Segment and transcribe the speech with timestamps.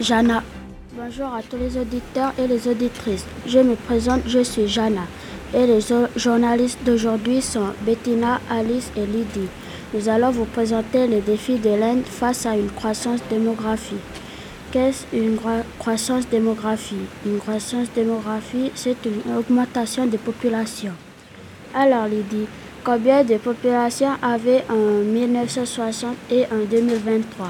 [0.00, 0.44] Jana.
[0.92, 3.26] Bonjour à tous les auditeurs et les auditrices.
[3.46, 5.02] Je me présente, je suis Jana.
[5.52, 5.80] Et les
[6.14, 9.48] journalistes d'aujourd'hui sont Bettina, Alice et Lydie.
[9.92, 13.98] Nous allons vous présenter les défis de l'Inde face à une croissance démographique.
[14.70, 15.36] Qu'est-ce une
[15.80, 20.92] croissance démographique Une croissance démographique, c'est une augmentation de population.
[21.74, 22.46] Alors Lydie,
[22.84, 27.48] combien de population avait en 1960 et en 2023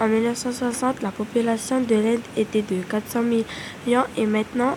[0.00, 4.76] En 1960, la population de l'Inde était de 400 millions et maintenant,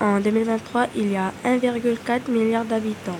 [0.00, 3.18] en 2023, il y a 1,4 milliard d'habitants.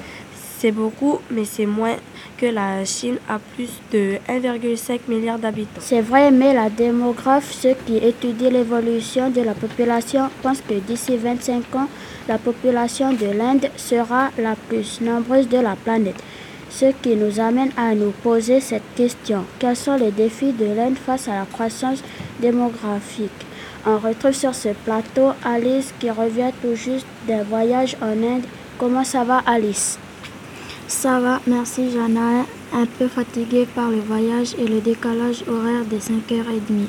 [0.59, 1.97] C'est beaucoup, mais c'est moins
[2.37, 5.80] que la Chine a plus de 1,5 milliard d'habitants.
[5.80, 11.17] C'est vrai, mais la démographe, ceux qui étudient l'évolution de la population, pensent que d'ici
[11.17, 11.89] 25 ans,
[12.28, 16.22] la population de l'Inde sera la plus nombreuse de la planète.
[16.70, 19.44] Ce qui nous amène à nous poser cette question.
[19.58, 22.02] Quels sont les défis de l'Inde face à la croissance
[22.40, 23.46] démographique?
[23.86, 28.44] On retrouve sur ce plateau Alice qui revient tout juste d'un voyage en Inde.
[28.78, 29.98] Comment ça va Alice?
[30.86, 32.44] Ça va, merci Jana.
[32.72, 36.86] Un peu fatiguée par le voyage et le décalage horaire de 5h30.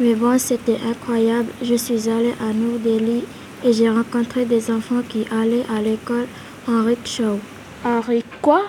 [0.00, 1.48] Mais bon, c'était incroyable.
[1.62, 3.24] Je suis allée à Nour Delhi
[3.64, 6.26] et j'ai rencontré des enfants qui allaient à l'école
[6.68, 7.38] en rickshaw.
[7.84, 8.00] En
[8.40, 8.62] quoi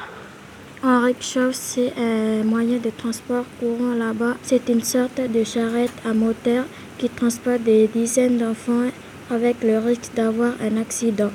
[0.86, 4.36] En rickshaw, c'est un moyen de transport courant là-bas.
[4.44, 6.66] C'est une sorte de charrette à moteur
[6.98, 8.90] qui transporte des dizaines d'enfants
[9.32, 11.32] avec le risque d'avoir un accident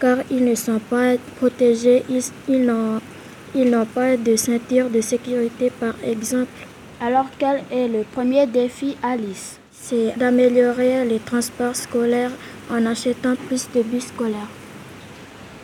[0.00, 6.66] car ils ne sont pas protégés, ils, n'ont pas de ceinture de sécurité par exemple.
[7.00, 9.58] Alors quel est le premier défi Alice?
[9.72, 12.32] C'est d'améliorer les transports scolaires
[12.70, 14.52] en achetant plus de bus scolaires.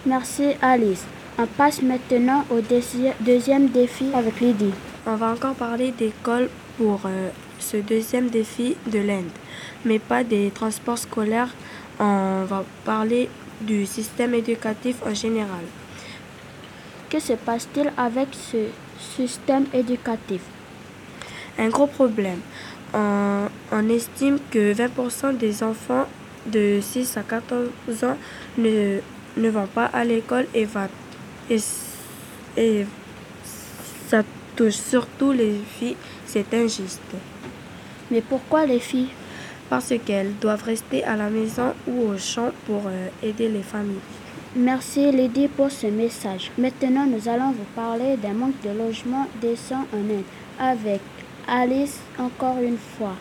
[0.06, 1.04] Merci Alice.
[1.38, 4.72] On passe maintenant au deuxième défi avec Lydie.
[5.06, 7.28] On va encore parler d'école pour euh,
[7.58, 9.28] ce deuxième défi de l'Inde,
[9.84, 11.50] mais pas des transports scolaires.
[12.00, 13.28] On va parler
[13.60, 15.64] du système éducatif en général.
[17.10, 18.68] Que se passe-t-il avec ce
[18.98, 20.40] système éducatif?
[21.58, 22.40] Un gros problème.
[22.94, 26.06] On, estime que 20% des enfants
[26.46, 27.68] de 6 à 14
[28.04, 28.16] ans
[28.56, 29.00] ne,
[29.36, 30.66] ne vont pas à l'école et,
[31.50, 31.58] et,
[32.56, 32.86] et
[34.08, 34.22] ça
[34.54, 35.96] touche surtout les filles.
[36.26, 37.00] C'est injuste.
[38.10, 39.10] Mais pourquoi les filles?
[39.68, 44.00] Parce qu'elles doivent rester à la maison ou au champ pour euh, aider les familles.
[44.54, 46.50] Merci Lydie pour ce message.
[46.56, 50.22] Maintenant, nous allons vous parler d'un manque de logement décent en Inde
[50.58, 51.00] avec
[51.46, 53.16] Alice encore une fois.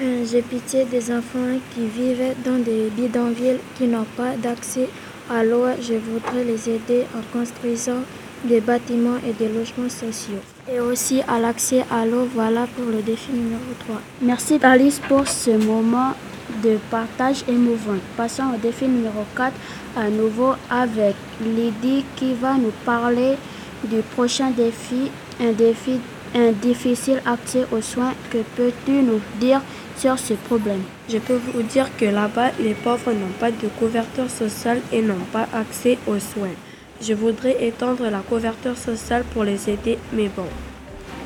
[0.00, 4.88] Euh, j'ai pitié des enfants qui vivent dans des bidonvilles qui n'ont pas d'accès
[5.44, 5.66] l'eau.
[5.80, 8.02] Je voudrais les aider en construisant
[8.44, 10.40] des bâtiments et des logements sociaux.
[10.70, 14.00] Et aussi à l'accès à l'eau, voilà pour le défi numéro 3.
[14.22, 16.14] Merci Alice pour ce moment
[16.62, 17.98] de partage émouvant.
[18.16, 19.52] Passons au défi numéro 4
[19.96, 23.36] à nouveau avec Lydie qui va nous parler
[23.84, 25.10] du prochain défi,
[25.40, 26.00] un défi
[26.36, 28.12] un difficile accès aux soins.
[28.30, 29.62] Que peux-tu nous dire
[29.96, 30.82] sur ce problème?
[31.08, 35.26] Je peux vous dire que là-bas, les pauvres n'ont pas de couverture sociale et n'ont
[35.32, 36.54] pas accès aux soins.
[37.00, 40.46] Je voudrais étendre la couverture sociale pour les aider, mais bon.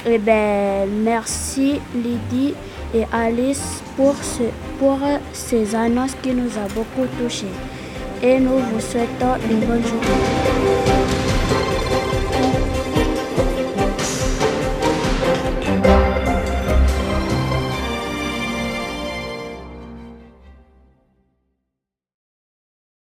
[0.07, 2.55] Eh bien, merci Lydie
[2.95, 4.45] et Alice pour, ce,
[4.79, 4.99] pour
[5.33, 7.55] ces annonces qui nous ont beaucoup touchés.
[8.23, 11.11] Et nous vous souhaitons une bonne journée.